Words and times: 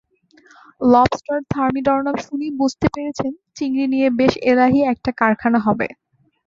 Lobster 0.85 1.37
থার্মিডরনাম 1.51 2.17
শুনেই 2.25 2.51
বুঝতে 2.59 2.87
পেরেছেন 2.93 3.31
চিংড়ি 3.57 3.85
নিয়ে 3.93 4.07
বেশ 4.19 4.33
এলাহি 4.51 4.79
একটা 4.83 5.11
কাণ্ড-কারখানা 5.11 5.59
হবে। 5.67 5.87